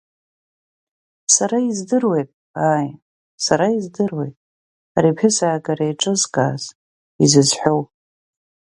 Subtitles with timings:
[1.33, 2.29] Сара издыруеит,
[2.69, 2.89] ааи,
[3.45, 4.35] сара издыруеит,
[4.97, 6.63] ари аԥҳәысаагара еиҿызкааз,
[7.23, 7.81] изызҳәоу.